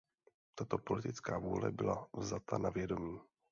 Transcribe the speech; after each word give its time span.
Tato 0.55 0.77
politická 0.77 1.37
vůle 1.39 1.71
byla 1.71 2.07
vzata 2.13 2.57
na 2.57 2.69
vědomí. 2.69 3.19